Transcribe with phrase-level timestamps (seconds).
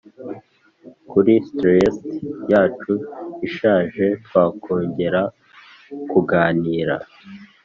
[1.09, 2.07] kuri tryst
[2.51, 2.93] yacu
[3.47, 5.21] ishaje twakongera
[6.11, 6.95] kuganira